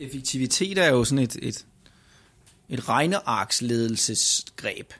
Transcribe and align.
Effektivitet 0.00 0.78
er 0.78 0.88
jo 0.88 1.04
sådan 1.04 1.24
et, 1.24 1.36
et, 1.42 1.66
et 2.68 2.88
regnearksledelsesgreb. 2.88 4.92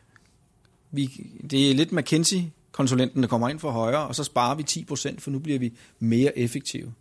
Vi, 0.91 1.31
det 1.51 1.71
er 1.71 1.75
lidt 1.75 1.93
McKinsey-konsulenten, 1.93 3.22
der 3.22 3.29
kommer 3.29 3.48
ind 3.48 3.58
for 3.58 3.71
højre, 3.71 4.06
og 4.06 4.14
så 4.14 4.24
sparer 4.24 4.54
vi 4.54 4.64
10%, 4.71 5.19
for 5.19 5.30
nu 5.30 5.38
bliver 5.38 5.58
vi 5.58 5.72
mere 5.98 6.38
effektive. 6.38 6.95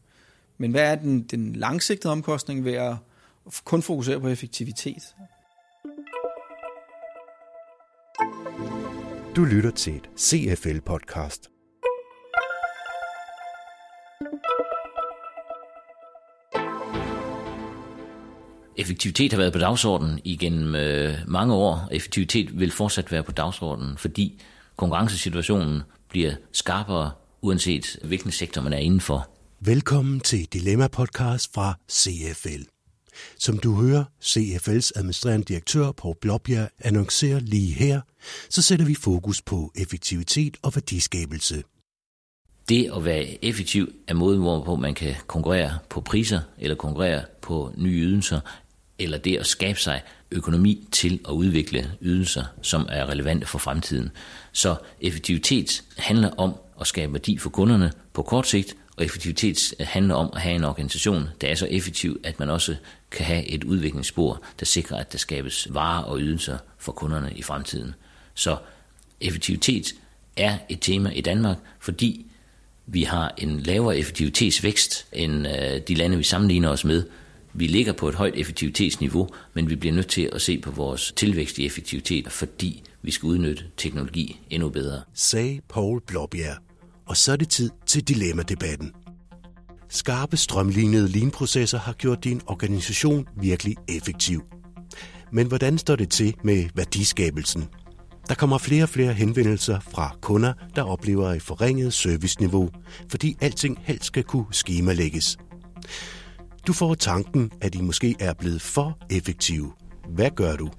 Men 0.58 0.72
hvad 0.72 0.92
er 0.92 0.96
den, 0.96 1.24
den 1.24 1.56
langsigtede 1.56 2.12
omkostning 2.12 2.66
ved 2.66 2.74
at 2.74 2.96
kun 3.66 3.82
fokusere 3.82 4.20
på 4.20 4.28
effektivitet? 4.28 5.16
Du 9.36 9.44
lytter 9.44 9.72
til 9.72 9.96
et 9.96 10.10
CFL-podcast. 10.18 11.57
Effektivitet 18.80 19.34
har 19.34 19.38
været 19.38 19.54
på 19.54 19.60
dagsordenen 19.60 20.20
igennem 20.24 20.76
øh, 20.76 21.14
mange 21.28 21.54
år. 21.54 21.88
Effektivitet 21.92 22.60
vil 22.60 22.72
fortsat 22.72 23.12
være 23.12 23.24
på 23.24 23.32
dagsordenen, 23.32 23.98
fordi 23.98 24.42
konkurrencesituationen 24.76 25.82
bliver 26.10 26.34
skarpere, 26.52 27.12
uanset 27.42 28.00
hvilken 28.04 28.32
sektor 28.32 28.62
man 28.62 28.74
er 28.74 28.78
indenfor. 28.78 29.30
Velkommen 29.60 30.20
til 30.20 30.48
Dilemma-podcast 30.54 31.54
fra 31.54 31.74
CFL. 31.92 32.64
Som 33.40 33.58
du 33.58 33.76
hører 33.76 34.04
CFL's 34.24 34.92
administrerende 34.96 35.46
direktør 35.46 35.92
på 35.92 36.16
Blåbjerg 36.22 36.70
annoncerer 36.80 37.40
lige 37.40 37.74
her, 37.74 38.02
så 38.50 38.62
sætter 38.62 38.86
vi 38.86 38.96
fokus 38.96 39.42
på 39.42 39.72
effektivitet 39.76 40.58
og 40.64 40.72
værdiskabelse. 40.76 41.64
Det 42.70 42.92
at 42.96 43.06
være 43.06 43.46
effektiv 43.46 43.92
er 44.08 44.14
måden, 44.14 44.42
hvorpå 44.42 44.76
man 44.76 44.94
kan 44.94 45.16
konkurrere 45.28 45.78
på 45.90 46.02
priser 46.02 46.40
eller 46.60 46.76
konkurrere 46.76 47.24
på 47.42 47.72
nye 47.78 48.02
ydelser, 48.02 48.40
eller 49.00 49.18
det 49.18 49.38
at 49.38 49.46
skabe 49.46 49.80
sig 49.80 50.02
økonomi 50.32 50.88
til 50.92 51.20
at 51.28 51.32
udvikle 51.32 51.92
ydelser, 52.02 52.44
som 52.62 52.88
er 52.90 53.10
relevante 53.10 53.48
for 53.48 53.58
fremtiden. 53.58 54.12
Så 54.52 54.76
effektivitet 55.02 55.84
handler 55.98 56.30
om 56.30 56.56
at 56.82 56.88
skabe 56.88 57.14
værdi 57.14 57.38
for 57.38 57.50
kunderne 57.50 57.92
på 58.14 58.22
kort 58.22 58.48
sigt, 58.48 58.76
og 58.98 59.06
effektivitet 59.06 59.74
handler 59.80 60.16
om 60.16 60.30
at 60.36 60.42
have 60.42 60.56
en 60.56 60.64
organisation, 60.64 61.30
der 61.42 61.48
er 61.48 61.56
så 61.56 61.68
effektiv, 61.72 62.20
at 62.24 62.40
man 62.40 62.50
også 62.50 62.76
kan 63.12 63.26
have 63.26 63.46
et 63.46 63.64
udviklingsspor, 63.64 64.42
der 64.60 64.66
sikrer, 64.66 64.98
at 64.98 65.12
der 65.12 65.18
skabes 65.18 65.68
varer 65.70 66.04
og 66.04 66.20
ydelser 66.20 66.58
for 66.78 66.92
kunderne 66.92 67.34
i 67.36 67.42
fremtiden. 67.42 67.94
Så 68.34 68.58
effektivitet 69.22 69.94
er 70.38 70.58
et 70.70 70.82
tema 70.82 71.10
i 71.10 71.22
Danmark, 71.22 71.58
fordi 71.80 72.26
vi 72.86 73.04
har 73.04 73.34
en 73.38 73.60
lavere 73.60 73.98
effektivitetsvækst 73.98 75.08
end 75.14 75.48
øh, 75.48 75.82
de 75.88 75.96
lande, 75.96 76.18
vi 76.18 76.24
sammenligner 76.24 76.70
os 76.70 76.86
med. 76.86 77.04
Vi 77.58 77.68
ligger 77.68 77.94
på 77.94 78.10
et 78.10 78.16
højt 78.16 78.36
effektivitetsniveau, 78.36 79.30
men 79.54 79.70
vi 79.70 79.76
bliver 79.76 79.96
nødt 79.96 80.08
til 80.08 80.30
at 80.34 80.42
se 80.42 80.60
på 80.60 80.72
vores 80.72 81.14
tilvækst 81.16 81.58
i 81.58 81.66
effektivitet, 81.66 82.32
fordi 82.32 82.84
vi 83.02 83.12
skal 83.12 83.28
udnytte 83.28 83.64
teknologi 83.78 84.40
endnu 84.50 84.70
bedre. 84.70 85.02
Sagde 85.14 85.62
Paul 85.70 86.02
Blåbjerg. 86.08 86.58
Og 87.06 87.18
så 87.18 87.32
er 87.32 87.36
det 87.36 87.50
tid 87.50 87.70
til 87.86 88.08
dilemma-debatten. 88.08 88.92
Skarpe 89.90 90.38
strømlignede 90.38 91.08
linprocesser 91.08 91.80
har 91.80 91.94
gjort 91.94 92.24
din 92.24 92.42
organisation 92.48 93.28
virkelig 93.42 93.76
effektiv. 93.90 94.44
Men 95.32 95.48
hvordan 95.48 95.78
står 95.78 95.96
det 95.96 96.10
til 96.10 96.36
med 96.44 96.70
værdiskabelsen? 96.76 97.66
Der 98.30 98.36
kommer 98.36 98.58
flere 98.58 98.84
og 98.84 98.90
flere 98.90 99.14
henvendelser 99.14 99.80
fra 99.80 100.18
kunder, 100.22 100.54
der 100.76 100.84
oplever 100.84 101.30
et 101.30 101.42
forringet 101.42 101.94
serviceniveau, 101.94 102.70
fordi 103.10 103.38
alting 103.42 103.80
helst 103.84 104.06
skal 104.06 104.24
kunne 104.24 104.46
skemalægges. 104.52 105.38
Du 106.68 106.74
får 106.74 106.96
tanken, 106.96 107.52
at 107.62 107.76
I 107.76 107.82
måske 107.82 108.16
er 108.20 108.34
blevet 108.34 108.62
for 108.62 108.98
effektive. 109.10 109.72
Hvad 110.10 110.32
gør 110.36 110.56
du? 110.56 110.70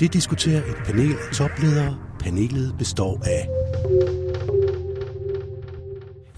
Det 0.00 0.12
diskuterer 0.12 0.64
et 0.64 0.76
panel 0.86 1.12
af 1.12 1.34
topledere. 1.34 1.98
Panelet 2.20 2.74
består 2.78 3.22
af 3.24 3.48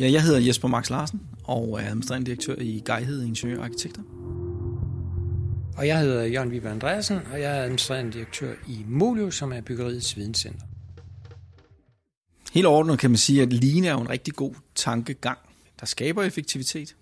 Ja, 0.01 0.11
jeg 0.11 0.23
hedder 0.23 0.41
Jesper 0.41 0.69
Max 0.69 0.91
Larsen 0.91 1.21
og 1.45 1.81
er 1.81 1.87
administrerende 1.87 2.27
direktør 2.27 2.55
i 2.59 2.83
Gejhed 2.87 3.23
Ingeniør 3.23 3.63
Arkitekter. 3.63 4.03
Og 5.77 5.87
jeg 5.87 6.01
hedder 6.01 6.25
Jørgen 6.25 6.51
Viber 6.51 6.71
Andreasen, 6.71 7.19
og 7.33 7.41
jeg 7.41 7.59
er 7.59 7.63
administrerende 7.63 8.13
direktør 8.13 8.55
i 8.67 8.85
Molio, 8.89 9.31
som 9.31 9.53
er 9.53 9.61
byggeriets 9.61 10.17
videnscenter. 10.17 10.67
Helt 12.53 12.67
overordnet 12.67 12.99
kan 12.99 13.11
man 13.11 13.17
sige, 13.17 13.43
at 13.43 13.53
Lean 13.53 13.85
er 13.85 13.93
jo 13.93 14.01
en 14.01 14.11
rigtig 14.11 14.35
god 14.35 14.55
tankegang, 14.75 15.39
der 15.81 15.87
skaber 15.87 16.23
effektivitet. 16.23 16.97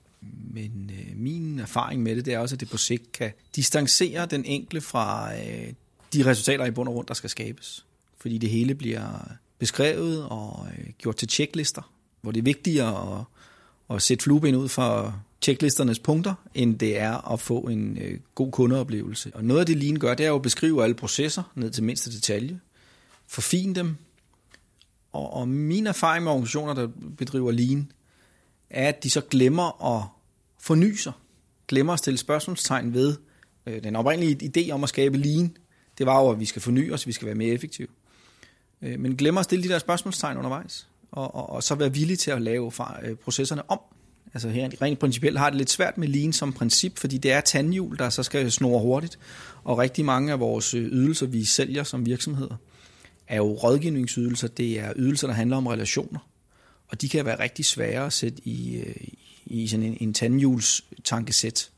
Men 0.51 0.91
øh, 0.99 1.17
min 1.17 1.59
erfaring 1.59 2.03
med 2.03 2.17
det, 2.17 2.25
det 2.25 2.35
er 2.35 2.39
også, 2.39 2.57
at 2.57 2.61
det 2.61 2.71
på 2.71 2.77
sigt 2.77 3.13
kan 3.13 3.33
distancere 3.57 4.27
den 4.27 4.45
enkle 4.45 4.81
fra 4.81 5.35
øh, 5.35 5.73
de 6.13 6.27
resultater 6.27 6.65
i 6.65 6.71
bund 6.71 6.89
og 6.89 6.95
grund, 6.95 7.07
der 7.07 7.15
skal 7.15 7.31
skabes. 7.31 7.87
Fordi 8.19 8.39
det 8.39 8.51
hele 8.51 8.75
bliver 8.75 9.29
beskrevet 9.59 10.25
og 10.25 10.67
øh, 10.79 10.91
gjort 10.99 11.17
til 11.17 11.29
checklister, 11.29 11.93
hvor 12.21 12.33
det 12.33 12.41
er 12.41 12.45
vigtigere 12.45 13.19
at, 13.19 13.25
at 13.97 14.03
sætte 14.03 14.23
flueben 14.23 14.55
ud 14.55 14.69
for 14.69 15.23
checklisternes 15.43 15.99
punkter, 15.99 16.35
end 16.55 16.79
det 16.79 16.99
er 16.99 17.33
at 17.33 17.41
få 17.41 17.59
en 17.61 17.99
øh, 18.01 18.19
god 18.35 18.53
kundeoplevelse. 18.53 19.31
Og 19.35 19.45
noget 19.45 19.61
af 19.61 19.67
det 19.67 19.77
Lean 19.77 19.97
gør, 19.97 20.15
det 20.15 20.27
er 20.27 20.31
jo 20.31 20.37
at 20.37 20.43
beskrive 20.43 20.83
alle 20.83 20.95
processer 20.95 21.43
ned 21.55 21.71
til 21.71 21.85
mindste 21.85 22.13
detalje, 22.13 22.61
forfine 23.27 23.75
dem, 23.75 23.97
og, 25.13 25.33
og 25.33 25.49
min 25.49 25.87
erfaring 25.87 26.25
med 26.25 26.33
organisationer, 26.33 26.75
der 26.75 26.89
bedriver 27.19 27.51
Lean, 27.51 27.93
er, 28.75 28.89
at 28.89 29.03
de 29.03 29.11
så 29.11 29.21
glemmer 29.21 29.97
at 29.97 30.05
forny 30.61 30.95
sig, 30.95 31.13
glemmer 31.69 31.93
at 31.93 31.99
stille 31.99 32.19
spørgsmålstegn 32.19 32.95
ved 32.95 33.17
øh, 33.67 33.83
den 33.83 33.97
oprindelige 33.97 34.51
idé 34.57 34.71
om 34.71 34.83
at 34.83 34.89
skabe 34.89 35.19
Lean, 35.19 35.57
det 35.99 36.07
var 36.07 36.23
jo, 36.23 36.31
at 36.31 36.41
vi 36.41 36.45
skal 36.45 36.63
forny 36.63 36.93
os, 36.93 37.07
vi 37.07 37.13
skal 37.13 37.27
være 37.27 37.35
mere 37.35 37.55
effektive. 37.55 37.89
Øh, 38.83 39.01
men 39.01 39.17
glemmer 39.17 39.41
at 39.41 39.45
stille 39.45 39.65
de 39.65 39.69
der 39.69 39.79
spørgsmålstegn 39.79 40.37
undervejs, 40.37 40.89
og, 41.11 41.35
og, 41.35 41.51
og 41.51 41.63
så 41.63 41.75
være 41.75 41.93
villige 41.93 42.17
til 42.17 42.31
at 42.31 42.43
lave 42.43 42.73
øh, 43.03 43.17
processerne 43.17 43.71
om. 43.71 43.81
Altså 44.35 44.49
her 44.49 44.71
rent 44.83 44.99
principielt 44.99 45.39
har 45.39 45.51
det 45.51 45.59
lidt 45.59 45.71
svært 45.71 45.99
med 45.99 46.09
lean 46.09 46.33
som 46.33 46.53
princip, 46.53 46.99
fordi 46.99 47.19
det 47.19 47.33
er 47.33 47.41
tandhjul, 47.41 47.99
der 47.99 48.11
så 48.11 48.23
skal 48.23 48.53
snore 48.53 48.81
hurtigt. 48.81 49.19
Og 49.65 49.79
rigtig 49.79 50.05
mange 50.05 50.33
af 50.33 50.41
vores 50.41 50.75
øh, 50.75 50.85
ydelser, 50.85 51.27
vi 51.27 51.45
sælger 51.45 51.83
som 51.83 52.07
virksomheder, 52.07 52.57
er 53.29 53.37
jo 53.37 53.53
rådgivningsydelser. 53.53 54.49
Det 54.49 54.81
er 54.81 54.93
ydelser, 54.97 55.27
der 55.27 55.35
handler 55.35 55.57
om 55.57 55.67
relationer. 55.67 56.19
Og 56.95 57.01
de 57.01 57.09
kan 57.09 57.25
være 57.25 57.39
rigtig 57.39 57.65
svære 57.65 58.07
at 58.07 58.13
sætte 58.13 58.39
i, 58.45 58.77
øh, 58.77 58.97
i 59.47 59.69
sådan 59.69 59.87
en, 59.87 59.97
en 60.01 60.15
tandhjuls 60.15 60.85
tankesæt. 61.05 61.71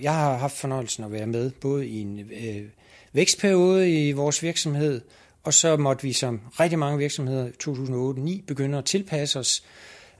Jeg 0.00 0.14
har 0.14 0.36
haft 0.36 0.56
fornøjelsen 0.56 1.04
at 1.04 1.12
være 1.12 1.26
med 1.26 1.50
både 1.50 1.86
i 1.86 2.00
en 2.00 2.18
øh, 2.20 2.68
vækstperiode 3.12 4.08
i 4.08 4.12
vores 4.12 4.42
virksomhed, 4.42 5.00
og 5.42 5.54
så 5.54 5.76
måtte 5.76 6.02
vi 6.02 6.12
som 6.12 6.40
rigtig 6.60 6.78
mange 6.78 6.98
virksomheder 6.98 7.46
i 7.46 8.38
2008-2009 8.40 8.44
begynde 8.46 8.78
at 8.78 8.84
tilpasse 8.84 9.38
os 9.38 9.64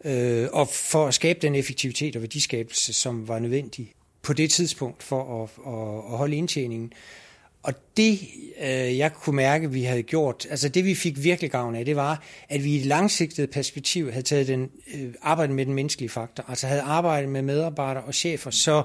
øh, 0.04 0.48
og 0.52 0.68
for 0.68 1.06
at 1.06 1.14
skabe 1.14 1.38
den 1.42 1.54
effektivitet 1.54 2.16
og 2.16 2.22
værdiskabelse, 2.22 2.92
som 2.92 3.28
var 3.28 3.38
nødvendig 3.38 3.92
på 4.22 4.32
det 4.32 4.50
tidspunkt 4.50 5.02
for 5.02 5.42
at, 5.42 5.50
at, 5.66 6.12
at 6.12 6.18
holde 6.18 6.36
indtjeningen. 6.36 6.92
Og 7.64 7.74
det, 7.96 8.18
øh, 8.60 8.98
jeg 8.98 9.12
kunne 9.12 9.36
mærke, 9.36 9.70
vi 9.70 9.82
havde 9.82 10.02
gjort, 10.02 10.46
altså 10.50 10.68
det 10.68 10.84
vi 10.84 10.94
fik 10.94 11.24
virkelig 11.24 11.50
gavn 11.50 11.74
af, 11.74 11.84
det 11.84 11.96
var, 11.96 12.22
at 12.48 12.64
vi 12.64 12.70
i 12.70 12.76
et 12.76 12.86
langsigtet 12.86 13.50
perspektiv 13.50 14.10
havde 14.10 14.26
taget 14.26 14.48
den, 14.48 14.70
øh, 14.94 15.14
arbejdet 15.22 15.56
med 15.56 15.66
den 15.66 15.74
menneskelige 15.74 16.08
faktor, 16.08 16.44
altså 16.48 16.66
havde 16.66 16.82
arbejdet 16.82 17.30
med 17.30 17.42
medarbejdere 17.42 18.04
og 18.04 18.14
chefer, 18.14 18.50
så 18.50 18.82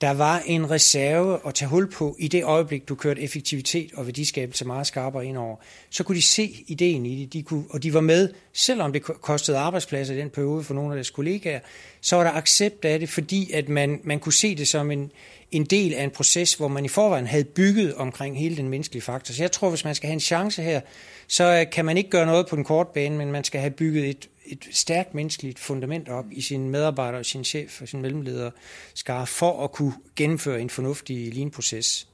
der 0.00 0.10
var 0.10 0.42
en 0.46 0.70
reserve 0.70 1.38
at 1.46 1.54
tage 1.54 1.68
hul 1.68 1.90
på 1.90 2.16
i 2.18 2.28
det 2.28 2.44
øjeblik, 2.44 2.88
du 2.88 2.94
kørte 2.94 3.20
effektivitet 3.20 3.90
og 3.94 4.06
værdiskabelse 4.06 4.64
meget 4.64 4.86
skarpere 4.86 5.26
ind 5.26 5.38
over. 5.38 5.56
Så 5.90 6.04
kunne 6.04 6.16
de 6.16 6.22
se 6.22 6.64
ideen 6.66 7.06
i 7.06 7.24
det, 7.24 7.32
de 7.32 7.42
kunne, 7.42 7.64
og 7.70 7.82
de 7.82 7.94
var 7.94 8.00
med, 8.00 8.28
selvom 8.52 8.92
det 8.92 9.02
kostede 9.02 9.58
arbejdspladser 9.58 10.14
i 10.14 10.18
den 10.18 10.30
periode 10.30 10.64
for 10.64 10.74
nogle 10.74 10.92
af 10.92 10.96
deres 10.96 11.10
kollegaer, 11.10 11.60
så 12.00 12.16
var 12.16 12.24
der 12.24 12.30
accept 12.30 12.84
af 12.84 13.00
det, 13.00 13.08
fordi 13.08 13.52
at 13.52 13.68
man, 13.68 14.00
man 14.04 14.20
kunne 14.20 14.32
se 14.32 14.54
det 14.54 14.68
som 14.68 14.90
en, 14.90 15.12
en 15.50 15.64
del 15.64 15.94
af 15.94 16.04
en 16.04 16.10
proces, 16.10 16.54
hvor 16.54 16.68
man 16.68 16.84
i 16.84 16.88
forvejen 16.88 17.26
havde 17.26 17.44
bygget 17.44 17.94
omkring 17.94 18.38
hele 18.38 18.56
den 18.56 18.68
menneskelige 18.68 19.02
faktor. 19.02 19.34
Så 19.34 19.42
jeg 19.42 19.52
tror, 19.52 19.68
hvis 19.68 19.84
man 19.84 19.94
skal 19.94 20.06
have 20.06 20.14
en 20.14 20.20
chance 20.20 20.62
her, 20.62 20.80
så 21.28 21.44
øh, 21.44 21.70
kan 21.72 21.84
man 21.84 21.96
ikke 21.96 22.10
gøre 22.10 22.26
noget 22.26 22.46
på 22.46 22.56
den 22.56 22.64
korte 22.64 22.90
bane, 22.94 23.18
men 23.18 23.32
man 23.32 23.44
skal 23.44 23.60
have 23.60 23.70
bygget 23.70 24.08
et, 24.08 24.28
et 24.48 24.68
stærkt 24.72 25.14
menneskeligt 25.14 25.58
fundament 25.58 26.08
op 26.08 26.24
i 26.30 26.40
sine 26.40 26.68
medarbejdere, 26.68 27.24
sin 27.24 27.44
chef 27.44 27.82
og 27.82 27.88
sin 27.88 28.02
mellemleder 28.02 28.50
skar 28.94 29.24
for 29.24 29.64
at 29.64 29.72
kunne 29.72 29.92
gennemføre 30.16 30.60
en 30.60 30.70
fornuftig 30.70 31.34
lean-proces. 31.34 32.08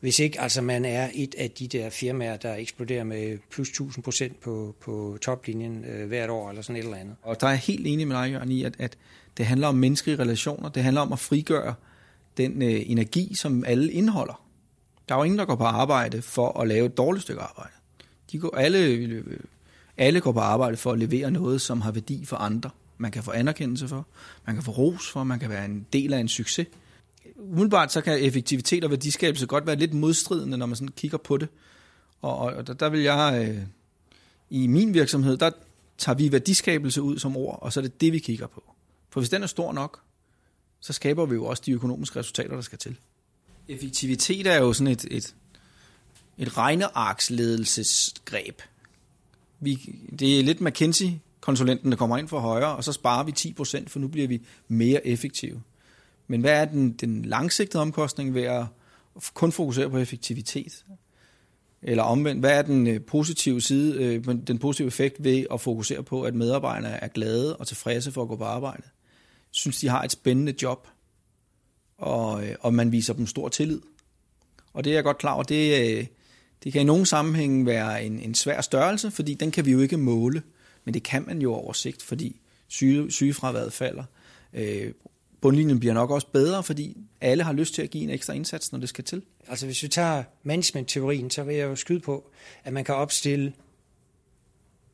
Hvis 0.00 0.18
ikke 0.18 0.40
altså 0.40 0.62
man 0.62 0.84
er 0.84 1.08
et 1.14 1.34
af 1.38 1.50
de 1.50 1.68
der 1.68 1.90
firmaer, 1.90 2.36
der 2.36 2.54
eksploderer 2.54 3.04
med 3.04 3.38
plus 3.50 3.68
1000 3.68 4.04
procent 4.04 4.40
på, 4.40 4.74
på 4.80 5.18
toplinjen 5.22 5.84
øh, 5.84 6.08
hvert 6.08 6.30
år 6.30 6.48
eller 6.48 6.62
sådan 6.62 6.76
et 6.76 6.84
eller 6.84 6.96
andet. 6.96 7.16
Og 7.22 7.40
der 7.40 7.46
er 7.46 7.50
jeg 7.50 7.58
helt 7.58 7.86
enig 7.86 8.08
med 8.08 8.16
dig, 8.16 8.30
Jørgen, 8.30 8.52
i, 8.52 8.64
at, 8.64 8.74
at 8.78 8.98
det 9.36 9.46
handler 9.46 9.68
om 9.68 9.74
menneskelige 9.74 10.18
relationer. 10.18 10.68
Det 10.68 10.82
handler 10.82 11.00
om 11.00 11.12
at 11.12 11.18
frigøre 11.18 11.74
den 12.36 12.62
øh, 12.62 12.82
energi, 12.86 13.34
som 13.34 13.64
alle 13.64 13.92
indeholder. 13.92 14.44
Der 15.08 15.14
er 15.14 15.18
jo 15.18 15.24
ingen, 15.24 15.38
der 15.38 15.44
går 15.44 15.56
på 15.56 15.64
arbejde 15.64 16.22
for 16.22 16.60
at 16.60 16.68
lave 16.68 16.86
et 16.86 16.96
dårligt 16.96 17.22
stykke 17.22 17.40
arbejde. 17.40 17.72
De 18.32 18.38
går, 18.38 18.56
alle, 18.56 18.78
øh, 18.78 19.24
alle 19.98 20.20
går 20.20 20.32
på 20.32 20.40
arbejde 20.40 20.76
for 20.76 20.92
at 20.92 20.98
levere 20.98 21.30
noget, 21.30 21.60
som 21.60 21.80
har 21.80 21.90
værdi 21.90 22.24
for 22.24 22.36
andre. 22.36 22.70
Man 22.98 23.10
kan 23.10 23.22
få 23.22 23.30
anerkendelse 23.30 23.88
for, 23.88 24.06
man 24.46 24.54
kan 24.54 24.64
få 24.64 24.70
ros 24.70 25.10
for, 25.10 25.24
man 25.24 25.38
kan 25.38 25.50
være 25.50 25.64
en 25.64 25.86
del 25.92 26.12
af 26.12 26.18
en 26.18 26.28
succes. 26.28 26.66
Umiddelbart 27.36 27.92
så 27.92 28.00
kan 28.00 28.24
effektivitet 28.24 28.84
og 28.84 28.90
værdiskabelse 28.90 29.46
godt 29.46 29.66
være 29.66 29.76
lidt 29.76 29.94
modstridende, 29.94 30.58
når 30.58 30.66
man 30.66 30.76
sådan 30.76 30.88
kigger 30.88 31.18
på 31.18 31.36
det. 31.36 31.48
Og, 32.22 32.38
og 32.38 32.66
der, 32.66 32.72
der 32.72 32.88
vil 32.88 33.00
jeg, 33.00 33.48
øh, 33.48 33.62
i 34.50 34.66
min 34.66 34.94
virksomhed, 34.94 35.36
der 35.36 35.50
tager 35.98 36.16
vi 36.16 36.32
værdiskabelse 36.32 37.02
ud 37.02 37.18
som 37.18 37.36
ord, 37.36 37.58
og 37.62 37.72
så 37.72 37.80
er 37.80 37.82
det 37.82 38.00
det, 38.00 38.12
vi 38.12 38.18
kigger 38.18 38.46
på. 38.46 38.64
For 39.10 39.20
hvis 39.20 39.30
den 39.30 39.42
er 39.42 39.46
stor 39.46 39.72
nok, 39.72 40.00
så 40.80 40.92
skaber 40.92 41.26
vi 41.26 41.34
jo 41.34 41.44
også 41.44 41.62
de 41.66 41.72
økonomiske 41.72 42.18
resultater, 42.18 42.54
der 42.54 42.60
skal 42.60 42.78
til. 42.78 42.96
Effektivitet 43.68 44.46
er 44.46 44.58
jo 44.58 44.72
sådan 44.72 44.92
et, 44.92 45.04
et, 45.10 45.34
et 46.38 46.56
regnearksledelsesgreb. 46.56 48.62
Vi, 49.60 49.98
det 50.18 50.38
er 50.38 50.42
lidt 50.42 50.60
McKinsey-konsulenten, 50.60 51.90
der 51.90 51.96
kommer 51.96 52.18
ind 52.18 52.28
for 52.28 52.38
højre, 52.38 52.76
og 52.76 52.84
så 52.84 52.92
sparer 52.92 53.24
vi 53.24 53.32
10%, 53.38 53.88
for 53.88 53.98
nu 53.98 54.08
bliver 54.08 54.28
vi 54.28 54.42
mere 54.68 55.06
effektive. 55.06 55.62
Men 56.26 56.40
hvad 56.40 56.60
er 56.60 56.64
den, 56.64 56.92
den 56.92 57.24
langsigtede 57.24 57.82
omkostning 57.82 58.34
ved 58.34 58.42
at 58.42 58.64
kun 59.34 59.52
fokusere 59.52 59.90
på 59.90 59.98
effektivitet? 59.98 60.84
Eller 61.82 62.02
omvendt, 62.02 62.40
hvad 62.40 62.58
er 62.58 62.62
den 62.62 62.86
øh, 62.86 63.00
positive 63.00 63.60
side, 63.60 64.04
øh, 64.04 64.24
den 64.46 64.58
positive 64.58 64.86
effekt 64.86 65.24
ved 65.24 65.46
at 65.52 65.60
fokusere 65.60 66.02
på, 66.02 66.22
at 66.22 66.34
medarbejderne 66.34 66.88
er 66.88 67.08
glade 67.08 67.56
og 67.56 67.66
tilfredse 67.66 68.12
for 68.12 68.22
at 68.22 68.28
gå 68.28 68.36
på 68.36 68.44
arbejde? 68.44 68.82
Synes, 69.50 69.80
de 69.80 69.88
har 69.88 70.02
et 70.02 70.12
spændende 70.12 70.54
job, 70.62 70.88
og, 71.98 72.46
øh, 72.46 72.54
og 72.60 72.74
man 72.74 72.92
viser 72.92 73.14
dem 73.14 73.26
stor 73.26 73.48
tillid. 73.48 73.80
Og 74.72 74.84
det 74.84 74.90
er 74.90 74.94
jeg 74.94 75.04
godt 75.04 75.18
klar 75.18 75.32
over, 75.32 75.42
det, 75.42 76.08
det 76.64 76.72
kan 76.72 76.80
i 76.80 76.84
nogle 76.84 77.06
sammenhænge 77.06 77.66
være 77.66 78.04
en, 78.04 78.20
en 78.20 78.34
svær 78.34 78.60
størrelse, 78.60 79.10
fordi 79.10 79.34
den 79.34 79.50
kan 79.50 79.66
vi 79.66 79.72
jo 79.72 79.80
ikke 79.80 79.96
måle, 79.96 80.42
men 80.84 80.94
det 80.94 81.02
kan 81.02 81.24
man 81.26 81.42
jo 81.42 81.54
over 81.54 81.72
sigt, 81.72 82.02
fordi 82.02 82.40
syge, 82.68 83.10
sygefraværet 83.10 83.72
falder. 83.72 84.04
Øh, 84.54 84.92
bundlinjen 85.40 85.80
bliver 85.80 85.94
nok 85.94 86.10
også 86.10 86.26
bedre, 86.32 86.62
fordi 86.62 86.96
alle 87.20 87.44
har 87.44 87.52
lyst 87.52 87.74
til 87.74 87.82
at 87.82 87.90
give 87.90 88.04
en 88.04 88.10
ekstra 88.10 88.32
indsats, 88.32 88.72
når 88.72 88.78
det 88.78 88.88
skal 88.88 89.04
til. 89.04 89.22
Altså 89.48 89.66
hvis 89.66 89.82
vi 89.82 89.88
tager 89.88 90.22
management-teorien, 90.42 91.30
så 91.30 91.42
vil 91.42 91.56
jeg 91.56 91.64
jo 91.64 91.76
skyde 91.76 92.00
på, 92.00 92.30
at 92.64 92.72
man 92.72 92.84
kan 92.84 92.94
opstille 92.94 93.52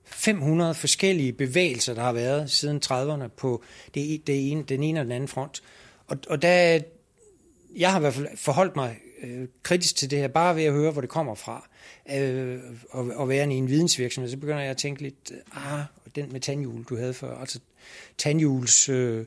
500 0.05 0.75
forskellige 0.75 1.33
bevægelser, 1.33 1.95
der 1.95 2.03
har 2.03 2.13
været 2.13 2.51
siden 2.51 2.81
30'erne 2.87 3.29
på 3.37 3.63
det, 3.95 4.27
det 4.27 4.51
ene, 4.51 4.63
den 4.63 4.83
ene 4.83 5.01
og 5.01 5.05
den 5.05 5.13
anden 5.13 5.29
front. 5.29 5.63
Og, 6.07 6.19
og 6.29 6.43
der, 6.43 6.81
jeg 7.77 7.91
har 7.91 7.99
i 7.99 8.01
hvert 8.01 8.15
fald 8.15 8.37
forholdt 8.37 8.77
mig 8.77 8.97
øh, 9.25 9.49
kritisk 9.63 9.97
til 9.97 10.11
det 10.11 10.19
her, 10.19 10.29
bare 10.29 10.57
ved 10.57 10.65
at 10.65 10.73
høre, 10.73 10.91
hvor 10.91 11.01
det 11.01 11.11
kommer 11.11 11.35
fra, 11.35 11.69
øh, 12.17 12.59
og, 12.91 13.11
og 13.15 13.29
være 13.29 13.53
i 13.53 13.55
en 13.55 13.69
vidensvirksomhed, 13.69 14.31
så 14.31 14.37
begynder 14.37 14.61
jeg 14.61 14.71
at 14.71 14.77
tænke 14.77 15.03
lidt, 15.03 15.33
ah, 15.53 15.81
den 16.17 16.33
med 16.33 16.41
tandhjul, 16.41 16.85
du 16.85 16.97
havde 16.97 17.15
før, 17.15 17.39
altså 17.39 17.59
tandhjuls... 18.19 18.89
Øh, 18.89 19.25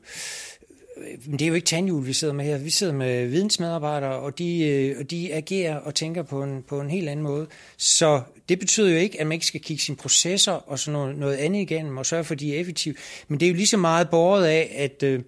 men 1.26 1.40
det 1.40 1.42
er 1.42 1.48
jo 1.50 1.54
ikke 1.54 1.66
tandhjul, 1.66 2.06
vi 2.06 2.14
sidder 2.14 2.34
med 2.34 2.46
her. 2.46 2.58
Vi 2.58 2.70
sidder 2.70 2.94
med 2.94 3.28
vidensmedarbejdere, 3.28 4.16
og 4.16 4.38
de, 4.38 4.68
øh, 4.68 5.00
og 5.00 5.12
de 5.12 5.34
agerer 5.34 5.76
og 5.76 5.96
tænker 5.96 6.24
på 6.24 6.44
en, 6.44 6.64
på 6.64 6.82
en 6.82 6.90
helt 6.90 7.10
anden 7.10 7.24
måde. 7.24 7.48
Så 7.78 8.22
det 8.50 8.60
betyder 8.60 8.90
jo 8.90 8.98
ikke, 8.98 9.22
at 9.22 9.28
man 9.28 9.34
ikke 9.34 9.46
skal 9.46 9.62
kigge 9.62 9.84
sine 9.84 9.98
processer 9.98 10.52
og 10.52 10.80
sådan 10.80 10.94
noget, 10.94 11.18
noget 11.18 11.36
andet 11.36 11.60
igennem 11.60 11.98
og 11.98 12.06
sørge 12.06 12.24
for, 12.24 12.34
at 12.34 12.40
de 12.40 12.56
er 12.56 12.60
effektive. 12.60 12.96
Men 13.28 13.40
det 13.40 13.46
er 13.46 13.50
jo 13.50 13.56
lige 13.56 13.68
så 13.68 13.78
meget 13.78 14.10
borget 14.10 14.46
af, 14.46 14.76
at, 14.78 15.04
øh, 15.04 15.22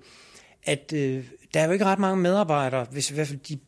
at 0.63 0.93
øh, 0.93 1.23
der 1.53 1.59
er 1.59 1.65
jo 1.65 1.71
ikke 1.71 1.85
ret 1.85 1.99
mange 1.99 2.17
medarbejdere, 2.17 2.87
hvis 2.91 3.11
i 3.11 3.13
hvert 3.13 3.27
fald 3.27 3.39
de 3.39 3.59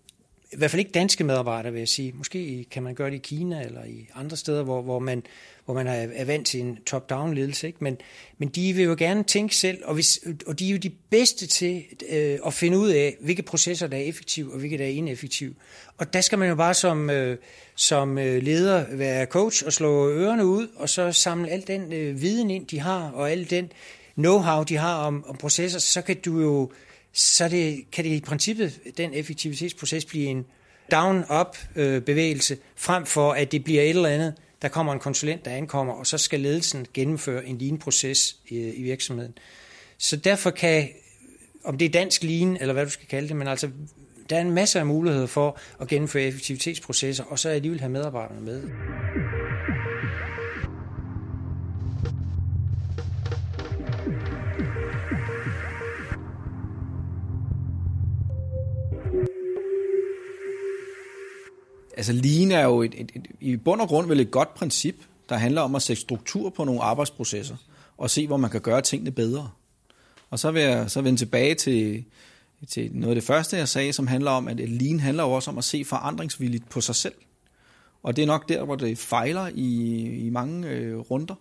i 0.54 0.58
hvert 0.58 0.72
fald 0.72 0.80
ikke 0.80 0.92
danske 0.92 1.24
medarbejdere, 1.24 1.72
vil 1.72 1.80
jeg 1.80 1.88
sige. 1.88 2.14
Måske 2.16 2.66
kan 2.72 2.84
man 2.84 2.96
gøre 2.96 3.10
det 3.10 3.16
i 3.16 3.20
Kina 3.20 3.62
eller 3.62 3.84
i 3.84 4.08
andre 4.16 4.38
steder, 4.38 4.64
hvor, 4.64 4.82
hvor, 4.82 5.00
man, 5.00 5.24
hvor 5.66 5.74
man 5.74 5.88
er 5.88 6.26
vant 6.26 6.48
til 6.48 6.60
en 6.60 6.78
top-down 6.86 7.34
ledelse. 7.34 7.68
Ikke? 7.68 7.84
Men, 7.84 7.98
men 8.38 8.50
de 8.50 8.74
vil 8.74 8.86
jo 8.86 8.96
gerne 8.98 9.24
tænke 9.24 9.56
selv, 9.56 9.78
og, 9.86 9.94
hvis, 9.94 10.20
og 10.48 10.60
de 10.60 10.68
er 10.68 10.72
jo 10.72 10.78
de 10.78 10.90
bedste 10.90 11.48
til 11.48 11.84
øh, 12.10 12.40
at 12.46 12.54
finde 12.54 12.78
ud 12.78 12.90
af, 12.90 13.18
hvilke 13.20 13.42
processer, 13.42 13.88
der 13.88 13.98
er 13.98 14.02
effektive 14.02 14.54
og 14.54 14.60
hvilke, 14.60 14.78
der 14.78 14.84
er 14.84 14.90
ineffektive. 14.90 15.54
Og 15.98 16.14
der 16.14 16.22
skal 16.22 16.40
man 16.40 16.50
jo 16.50 16.56
bare 16.56 16.74
som, 16.74 17.10
øh, 17.10 17.38
som 17.76 18.18
øh, 18.18 18.44
leder 18.44 18.96
være 18.96 19.26
coach 19.26 19.66
og 19.66 19.74
slå 19.74 20.10
ørerne 20.10 20.46
ud, 20.46 20.68
og 20.76 20.90
så 20.90 21.12
samle 21.12 21.50
al 21.50 21.68
den 21.68 21.94
øh, 21.94 22.22
viden 22.22 22.52
ind, 22.52 22.68
de 22.68 22.80
har, 22.80 23.10
og 23.10 23.32
al 23.32 23.50
den 23.50 23.72
know-how, 24.20 24.64
de 24.64 24.78
har 24.78 24.96
om, 24.96 25.26
om 25.28 25.38
processer, 25.38 25.80
så 25.80 26.02
kan 26.02 26.18
du 26.26 26.40
jo 26.40 26.72
så 27.14 27.48
det, 27.48 27.92
kan 27.92 28.06
det 28.06 28.10
i 28.10 28.20
princippet, 28.20 28.80
den 28.98 29.14
effektivitetsproces, 29.14 30.06
blive 30.06 30.26
en 30.26 30.46
down-up-bevægelse, 30.92 32.54
øh, 32.54 32.60
frem 32.76 33.06
for 33.06 33.32
at 33.32 33.52
det 33.52 33.64
bliver 33.64 33.82
et 33.82 33.90
eller 33.90 34.10
andet, 34.10 34.34
der 34.62 34.68
kommer 34.68 34.94
en 34.94 35.00
konsulent, 35.00 35.46
der 35.46 35.52
ankommer, 35.52 35.94
og 35.94 36.08
så 36.08 36.18
skal 36.18 36.40
ledelsen 36.40 36.88
gennemføre 36.94 37.46
en 37.46 37.58
lean-proces 37.58 38.36
i, 38.48 38.58
øh, 38.58 38.80
i 38.80 38.82
virksomheden. 38.82 39.34
Så 39.98 40.16
derfor 40.16 40.50
kan, 40.50 40.90
om 41.64 41.78
det 41.78 41.86
er 41.86 41.90
dansk 41.90 42.24
lean, 42.24 42.58
eller 42.58 42.74
hvad 42.74 42.86
du 42.86 42.92
skal 42.92 43.08
kalde 43.08 43.28
det, 43.28 43.36
men 43.36 43.48
altså, 43.48 43.70
der 44.30 44.38
er 44.38 44.42
en 44.42 44.52
masse 44.52 44.80
af 44.80 44.86
muligheder 44.86 45.28
for 45.28 45.60
at 45.82 45.88
gennemføre 45.88 46.24
effektivitetsprocesser, 46.24 47.24
og 47.24 47.40
så 47.40 47.50
alligevel 47.50 47.80
have 47.80 47.92
medarbejderne 47.92 48.42
med. 48.42 48.64
Altså 62.02 62.14
lean 62.14 62.52
er 62.52 62.64
jo 62.64 62.82
et, 62.82 62.94
et, 62.98 63.12
et, 63.16 63.28
i 63.40 63.56
bund 63.56 63.82
og 63.82 63.88
grund 63.88 64.08
vel 64.08 64.20
et 64.20 64.32
godt 64.32 64.54
princip, 64.54 64.96
der 65.30 65.36
handler 65.36 65.62
om 65.62 65.76
at 65.76 65.82
sætte 65.82 66.02
struktur 66.02 66.50
på 66.50 66.64
nogle 66.64 66.82
arbejdsprocesser, 66.82 67.56
og 67.98 68.10
se, 68.10 68.28
hvor 68.28 68.38
man 68.38 68.50
kan 68.50 68.62
gøre 68.62 68.82
tingene 68.82 69.12
bedre. 69.12 69.50
Og 70.30 70.40
så 70.40 70.52
vil 70.52 70.62
jeg 70.62 70.92
så 70.92 71.02
vende 71.02 71.20
tilbage 71.20 71.56
til, 71.56 72.04
til 72.68 72.92
noget 72.94 73.12
af 73.12 73.16
det 73.16 73.24
første, 73.24 73.58
jeg 73.58 73.70
sagde, 73.70 73.94
som 73.94 74.08
handler 74.08 74.32
om, 74.32 74.48
at 74.48 74.70
lean 74.70 75.00
handler 75.00 75.24
jo 75.24 75.32
også 75.32 75.52
om 75.52 75.58
at 75.58 75.64
se 75.64 75.86
forandringsvilligt 75.86 76.70
på 76.70 76.82
sig 76.82 76.96
selv. 76.96 77.14
Og 78.04 78.16
det 78.16 78.22
er 78.22 78.28
nok 78.28 78.50
der, 78.50 78.64
hvor 78.64 78.76
det 78.76 78.98
fejler 78.98 79.48
i, 79.56 80.02
i 80.26 80.30
mange 80.30 80.68
øh, 80.68 80.98
runder, 80.98 81.36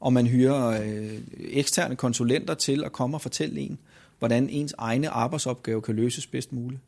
og 0.00 0.12
man 0.12 0.26
hyrer 0.26 0.82
øh, 0.82 1.18
eksterne 1.38 1.96
konsulenter 1.96 2.54
til 2.54 2.84
at 2.84 2.92
komme 2.92 3.16
og 3.16 3.20
fortælle 3.20 3.60
en, 3.60 3.78
hvordan 4.18 4.48
ens 4.48 4.74
egne 4.78 5.08
arbejdsopgave 5.08 5.82
kan 5.82 5.94
løses 5.94 6.26
bedst 6.26 6.52
muligt. 6.52 6.80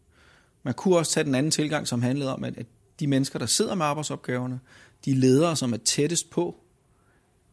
Man 0.63 0.75
kunne 0.75 0.97
også 0.97 1.13
tage 1.13 1.25
den 1.25 1.35
anden 1.35 1.53
tilgang, 1.53 1.89
som 1.89 2.03
handlede 2.03 2.35
om, 2.35 2.45
at, 2.45 2.59
at 2.59 2.67
de 3.01 3.07
mennesker, 3.07 3.39
der 3.39 3.47
sidder 3.47 3.75
med 3.75 3.87
arbejdsopgaverne, 3.87 4.61
de 5.05 5.15
ledere, 5.15 5.57
som 5.57 5.73
er 5.73 5.77
tættest 5.77 6.31
på, 6.31 6.57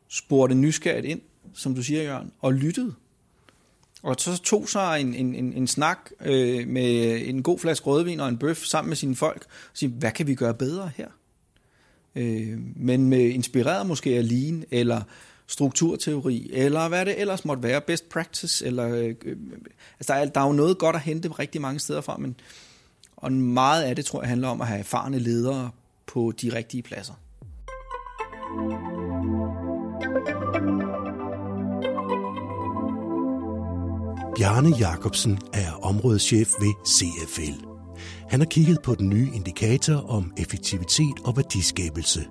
spurgte 0.07 0.55
nysgerrigt 0.55 1.05
ind, 1.05 1.21
som 1.53 1.75
du 1.75 1.83
siger, 1.83 2.03
Jørgen, 2.03 2.31
og 2.39 2.53
lyttede. 2.53 2.93
Og 4.03 4.15
så 4.19 4.41
tog 4.41 4.69
sig 4.69 5.01
en, 5.01 5.13
en, 5.13 5.35
en, 5.35 5.53
en 5.53 5.67
snak 5.67 6.09
øh, 6.21 6.67
med 6.67 7.21
en 7.27 7.43
god 7.43 7.59
flaske 7.59 7.85
rødvin 7.85 8.19
og 8.19 8.29
en 8.29 8.37
bøf 8.37 8.63
sammen 8.63 8.89
med 8.89 8.95
sine 8.95 9.15
folk, 9.15 9.45
og 9.45 9.77
sige, 9.77 9.89
hvad 9.89 10.11
kan 10.11 10.27
vi 10.27 10.35
gøre 10.35 10.53
bedre 10.53 10.91
her? 10.95 11.07
Øh, 12.15 12.59
men 12.75 13.09
med 13.09 13.19
inspireret 13.19 13.87
måske 13.87 14.17
af 14.17 14.29
lean, 14.29 14.65
eller 14.71 15.01
strukturteori, 15.47 16.49
eller 16.53 16.87
hvad 16.87 17.05
det 17.05 17.21
ellers 17.21 17.45
måtte 17.45 17.63
være, 17.63 17.81
best 17.81 18.09
practice, 18.09 18.65
eller, 18.65 18.87
øh, 18.87 19.15
øh 19.25 19.37
altså 19.99 20.13
der 20.13 20.19
er, 20.19 20.25
der 20.25 20.41
er 20.41 20.45
jo 20.45 20.53
noget 20.53 20.77
godt 20.77 20.95
at 20.95 21.01
hente 21.01 21.29
rigtig 21.29 21.61
mange 21.61 21.79
steder 21.79 22.01
fra, 22.01 22.17
men, 22.17 22.35
og 23.17 23.31
meget 23.31 23.83
af 23.83 23.95
det 23.95 24.05
tror 24.05 24.21
jeg 24.21 24.29
handler 24.29 24.47
om 24.47 24.61
at 24.61 24.67
have 24.67 24.79
erfarne 24.79 25.19
ledere 25.19 25.71
på 26.07 26.33
de 26.41 26.55
rigtige 26.55 26.83
pladser. 26.83 27.13
Bjarne 34.37 34.69
Jacobsen 34.79 35.39
er 35.53 35.71
områdeschef 35.71 36.53
ved 36.59 36.73
CFL. 36.87 37.65
Han 38.29 38.39
har 38.39 38.47
kigget 38.47 38.81
på 38.83 38.95
den 38.95 39.09
nye 39.09 39.29
indikator 39.33 39.95
om 39.95 40.33
effektivitet 40.37 41.19
og 41.25 41.37
værdiskabelse. 41.37 42.25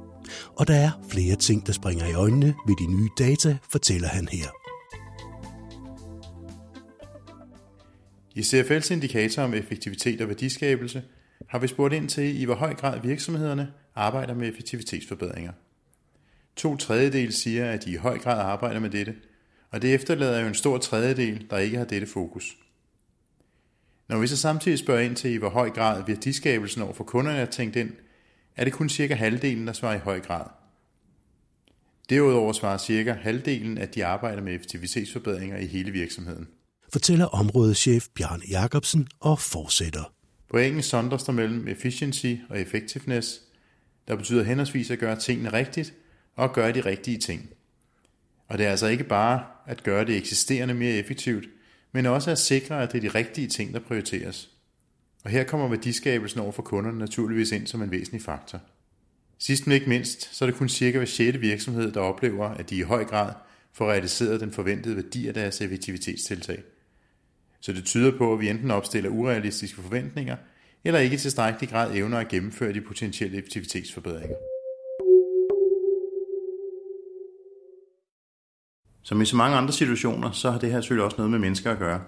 Og 0.56 0.68
der 0.68 0.74
er 0.74 0.90
flere 1.08 1.36
ting, 1.36 1.66
der 1.66 1.72
springer 1.72 2.06
i 2.06 2.14
øjnene 2.14 2.54
ved 2.66 2.76
de 2.76 2.86
nye 2.86 3.08
data, 3.18 3.56
fortæller 3.70 4.08
han 4.08 4.28
her. 4.32 4.63
I 8.34 8.40
CFL's 8.40 8.92
indikator 8.92 9.42
om 9.42 9.54
effektivitet 9.54 10.20
og 10.20 10.28
værdiskabelse 10.28 11.02
har 11.48 11.58
vi 11.58 11.66
spurgt 11.66 11.94
ind 11.94 12.08
til, 12.08 12.40
i 12.40 12.44
hvor 12.44 12.54
høj 12.54 12.74
grad 12.74 13.00
virksomhederne 13.00 13.72
arbejder 13.94 14.34
med 14.34 14.48
effektivitetsforbedringer. 14.48 15.52
To 16.56 16.76
tredjedel 16.76 17.32
siger, 17.32 17.70
at 17.70 17.84
de 17.84 17.92
i 17.92 17.96
høj 17.96 18.18
grad 18.18 18.40
arbejder 18.40 18.80
med 18.80 18.90
dette, 18.90 19.14
og 19.70 19.82
det 19.82 19.94
efterlader 19.94 20.40
jo 20.40 20.46
en 20.46 20.54
stor 20.54 20.78
tredjedel, 20.78 21.46
der 21.50 21.58
ikke 21.58 21.78
har 21.78 21.84
dette 21.84 22.06
fokus. 22.06 22.56
Når 24.08 24.18
vi 24.18 24.26
så 24.26 24.36
samtidig 24.36 24.78
spørger 24.78 25.00
ind 25.00 25.16
til, 25.16 25.30
i 25.30 25.36
hvor 25.36 25.50
høj 25.50 25.70
grad 25.70 26.02
værdiskabelsen 26.06 26.82
over 26.82 26.92
for 26.92 27.04
kunderne 27.04 27.38
er 27.38 27.46
tænkt 27.46 27.76
ind, 27.76 27.92
er 28.56 28.64
det 28.64 28.72
kun 28.72 28.88
cirka 28.88 29.14
halvdelen, 29.14 29.66
der 29.66 29.72
svarer 29.72 29.96
i 29.96 29.98
høj 29.98 30.20
grad. 30.20 30.46
Derudover 32.10 32.52
svarer 32.52 32.78
cirka 32.78 33.12
halvdelen, 33.12 33.78
at 33.78 33.94
de 33.94 34.04
arbejder 34.04 34.42
med 34.42 34.54
effektivitetsforbedringer 34.54 35.56
i 35.56 35.66
hele 35.66 35.90
virksomheden 35.90 36.48
fortæller 36.94 37.26
områdeschef 37.26 38.08
Bjarne 38.14 38.42
Jacobsen 38.50 39.08
og 39.20 39.38
fortsætter. 39.38 40.12
På 40.50 40.56
engelsk 40.56 40.88
sondres 40.88 41.22
der 41.22 41.32
mellem 41.32 41.68
efficiency 41.68 42.34
og 42.48 42.60
effectiveness, 42.60 43.40
der 44.08 44.16
betyder 44.16 44.42
henholdsvis 44.42 44.90
at 44.90 44.98
gøre 44.98 45.16
tingene 45.16 45.52
rigtigt 45.52 45.94
og 46.36 46.52
gøre 46.52 46.72
de 46.72 46.80
rigtige 46.80 47.18
ting. 47.18 47.50
Og 48.48 48.58
det 48.58 48.66
er 48.66 48.70
altså 48.70 48.86
ikke 48.86 49.04
bare 49.04 49.44
at 49.66 49.82
gøre 49.82 50.04
det 50.04 50.16
eksisterende 50.16 50.74
mere 50.74 50.94
effektivt, 50.94 51.44
men 51.92 52.06
også 52.06 52.30
at 52.30 52.38
sikre, 52.38 52.82
at 52.82 52.92
det 52.92 53.04
er 53.04 53.10
de 53.10 53.18
rigtige 53.18 53.48
ting, 53.48 53.74
der 53.74 53.80
prioriteres. 53.80 54.50
Og 55.24 55.30
her 55.30 55.44
kommer 55.44 55.68
værdiskabelsen 55.68 56.40
over 56.40 56.52
for 56.52 56.62
kunderne 56.62 56.98
naturligvis 56.98 57.52
ind 57.52 57.66
som 57.66 57.82
en 57.82 57.90
væsentlig 57.90 58.22
faktor. 58.22 58.60
Sidst 59.38 59.66
men 59.66 59.74
ikke 59.74 59.88
mindst, 59.88 60.36
så 60.36 60.44
er 60.44 60.50
det 60.50 60.58
kun 60.58 60.68
cirka 60.68 60.98
hver 60.98 61.06
sjette 61.06 61.40
virksomhed, 61.40 61.92
der 61.92 62.00
oplever, 62.00 62.48
at 62.48 62.70
de 62.70 62.76
i 62.76 62.82
høj 62.82 63.04
grad 63.04 63.32
får 63.72 63.90
realiseret 63.90 64.40
den 64.40 64.52
forventede 64.52 64.96
værdi 64.96 65.28
af 65.28 65.34
deres 65.34 65.60
effektivitetstiltag. 65.60 66.62
Så 67.64 67.72
det 67.72 67.84
tyder 67.84 68.18
på, 68.18 68.32
at 68.32 68.40
vi 68.40 68.48
enten 68.48 68.70
opstiller 68.70 69.10
urealistiske 69.10 69.82
forventninger, 69.82 70.36
eller 70.84 71.00
ikke 71.00 71.14
i 71.14 71.18
tilstrækkelig 71.18 71.70
grad 71.70 71.96
evner 71.96 72.18
at 72.18 72.28
gennemføre 72.28 72.72
de 72.72 72.80
potentielle 72.80 73.38
effektivitetsforbedringer. 73.38 74.36
Som 79.02 79.22
i 79.22 79.24
så 79.24 79.36
mange 79.36 79.56
andre 79.56 79.72
situationer, 79.72 80.30
så 80.30 80.50
har 80.50 80.58
det 80.58 80.70
her 80.70 80.80
selvfølgelig 80.80 81.04
også 81.04 81.16
noget 81.16 81.30
med 81.30 81.38
mennesker 81.38 81.70
at 81.70 81.78
gøre. 81.78 82.02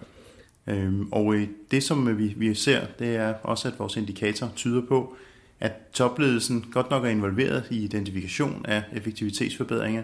Øhm, 0.67 1.13
og 1.13 1.35
øh, 1.35 1.49
det, 1.71 1.83
som 1.83 2.09
øh, 2.09 2.19
vi, 2.19 2.35
vi 2.37 2.55
ser, 2.55 2.87
det 2.99 3.17
er 3.17 3.35
også, 3.35 3.69
at 3.69 3.79
vores 3.79 3.97
indikator 3.97 4.53
tyder 4.57 4.83
på, 4.89 5.17
at 5.61 5.73
topledelsen 5.93 6.67
godt 6.73 6.91
nok 6.91 7.05
er 7.05 7.09
involveret 7.09 7.65
i 7.71 7.85
identifikation 7.85 8.67
af 8.69 8.83
effektivitetsforbedringer, 8.93 10.03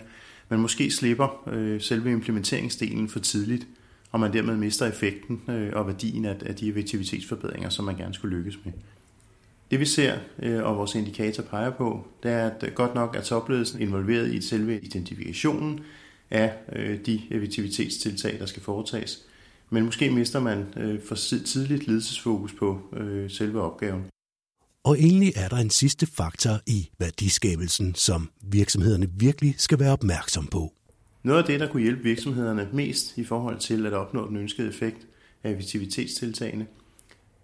men 0.48 0.60
måske 0.60 0.90
slipper 0.90 1.48
øh, 1.48 1.80
selve 1.80 2.12
implementeringsdelen 2.12 3.08
for 3.08 3.18
tidligt, 3.18 3.66
og 4.12 4.20
man 4.20 4.32
dermed 4.32 4.56
mister 4.56 4.86
effekten 4.86 5.42
øh, 5.48 5.70
og 5.72 5.86
værdien 5.86 6.24
af, 6.24 6.36
af 6.46 6.54
de 6.54 6.68
effektivitetsforbedringer, 6.68 7.68
som 7.68 7.84
man 7.84 7.96
gerne 7.96 8.14
skulle 8.14 8.36
lykkes 8.36 8.58
med. 8.64 8.72
Det 9.70 9.80
vi 9.80 9.86
ser, 9.86 10.18
øh, 10.38 10.64
og 10.64 10.76
vores 10.76 10.94
indikator 10.94 11.42
peger 11.42 11.70
på, 11.70 12.06
det 12.22 12.30
er, 12.30 12.50
at 12.50 12.64
øh, 12.66 12.72
godt 12.74 12.94
nok 12.94 13.16
er 13.16 13.20
topledelsen 13.20 13.80
involveret 13.80 14.34
i 14.34 14.40
selve 14.40 14.80
identifikationen 14.80 15.80
af 16.30 16.52
de 17.06 17.20
effektivitetstiltag, 17.30 18.38
der 18.38 18.46
skal 18.46 18.62
foretages, 18.62 19.22
men 19.70 19.84
måske 19.84 20.10
mister 20.10 20.40
man 20.40 20.66
for 21.08 21.14
tidligt 21.14 21.86
ledelsesfokus 21.86 22.52
på 22.52 22.80
selve 23.28 23.62
opgaven. 23.62 24.04
Og 24.84 24.98
egentlig 24.98 25.32
er 25.36 25.48
der 25.48 25.56
en 25.56 25.70
sidste 25.70 26.06
faktor 26.06 26.60
i 26.66 26.88
værdiskabelsen, 26.98 27.94
som 27.94 28.30
virksomhederne 28.42 29.06
virkelig 29.16 29.54
skal 29.58 29.78
være 29.78 29.92
opmærksom 29.92 30.46
på. 30.46 30.72
Noget 31.22 31.38
af 31.38 31.44
det, 31.44 31.60
der 31.60 31.68
kunne 31.68 31.82
hjælpe 31.82 32.02
virksomhederne 32.02 32.68
mest 32.72 33.18
i 33.18 33.24
forhold 33.24 33.58
til 33.58 33.86
at 33.86 33.92
opnå 33.92 34.28
den 34.28 34.36
ønskede 34.36 34.68
effekt 34.68 35.06
af 35.42 35.50
effektivitetstiltagene, 35.50 36.66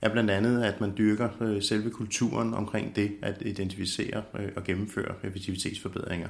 er 0.03 0.09
blandt 0.09 0.31
andet, 0.31 0.63
at 0.63 0.81
man 0.81 0.93
dyrker 0.99 1.29
øh, 1.41 1.63
selve 1.63 1.91
kulturen 1.91 2.55
omkring 2.55 2.97
det 2.97 3.13
at 3.23 3.43
identificere 3.47 4.23
øh, 4.39 4.49
og 4.57 4.65
gennemføre 4.65 5.15
effektivitetsforbedringer. 5.25 6.29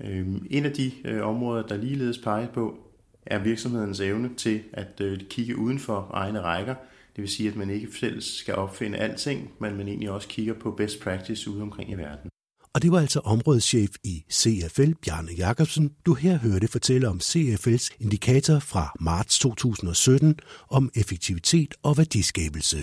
Øhm, 0.00 0.46
en 0.50 0.64
af 0.64 0.72
de 0.72 0.92
øh, 1.04 1.26
områder, 1.26 1.66
der 1.66 1.76
ligeledes 1.76 2.18
peger 2.18 2.48
på, 2.48 2.78
er 3.26 3.38
virksomhedens 3.38 4.00
evne 4.00 4.30
til 4.36 4.62
at 4.72 5.02
kigge 5.30 5.58
uden 5.58 5.78
for 5.78 6.10
egne 6.12 6.40
rækker. 6.40 6.74
Det 7.16 7.22
vil 7.22 7.28
sige, 7.28 7.48
at 7.48 7.56
man 7.56 7.70
ikke 7.70 7.88
selv 7.98 8.20
skal 8.20 8.54
opfinde 8.54 8.98
alting, 8.98 9.50
men 9.58 9.76
man 9.76 9.88
egentlig 9.88 10.10
også 10.10 10.28
kigger 10.28 10.54
på 10.54 10.70
best 10.70 11.00
practice 11.00 11.50
ude 11.50 11.62
omkring 11.62 11.90
i 11.90 11.94
verden. 11.94 12.30
Og 12.74 12.82
det 12.82 12.92
var 12.92 13.00
altså 13.00 13.20
områdeschef 13.20 13.90
i 14.04 14.24
CFL, 14.32 14.92
Bjarne 15.02 15.32
Jacobsen, 15.32 15.90
du 16.06 16.14
her 16.14 16.38
hørte 16.38 16.68
fortælle 16.68 17.08
om 17.08 17.20
CFL's 17.24 17.88
indikator 18.00 18.58
fra 18.58 18.96
marts 19.00 19.38
2017 19.38 20.36
om 20.70 20.90
effektivitet 20.94 21.74
og 21.82 21.98
værdiskabelse. 21.98 22.76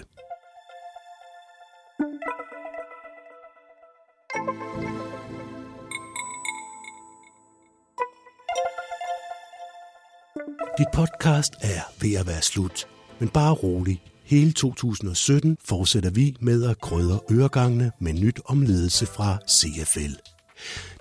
Dit 10.78 10.88
podcast 10.94 11.54
er 11.62 11.82
ved 12.02 12.14
at 12.20 12.28
være 12.28 12.42
slut, 12.42 12.88
men 13.20 13.30
bare 13.30 13.54
rolig. 13.54 14.11
Hele 14.32 14.52
2017 14.52 15.58
fortsætter 15.66 16.10
vi 16.10 16.36
med 16.40 16.64
at 16.70 16.82
krydre 16.82 17.20
øregangene 17.32 17.92
med 18.00 18.14
nyt 18.14 18.40
om 18.46 18.62
ledelse 18.62 19.06
fra 19.06 19.38
CFL. 19.50 20.14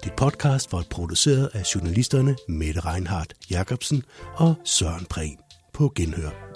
Dit 0.05 0.13
podcast 0.17 0.73
var 0.73 0.85
produceret 0.91 1.51
af 1.55 1.75
journalisterne 1.75 2.37
Mette 2.49 2.81
Reinhardt 2.81 3.35
Jacobsen 3.51 4.03
og 4.37 4.55
Søren 4.65 5.07
Prehn 5.11 5.39
på 5.73 5.93
Genhør. 5.97 6.50